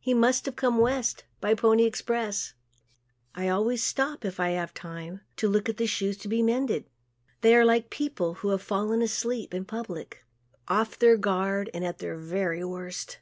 [0.00, 2.54] He must have come West by the "Pony Express."
[3.36, 6.90] I always stop, if I have time, to look at shoes to be mended.
[7.42, 10.24] They are like people who have fallen asleep in public,
[10.66, 13.20] off their guard and at their very worst.